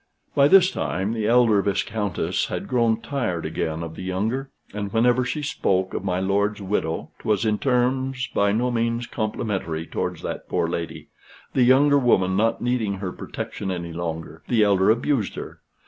[0.33, 5.23] By this time the elder Viscountess had grown tired again of the younger, and whenever
[5.23, 10.49] she spoke of my lord's widow, 'twas in terms by no means complimentary towards that
[10.49, 11.09] poor lady:
[11.53, 15.59] the younger woman not needing her protection any longer, the elder abused her.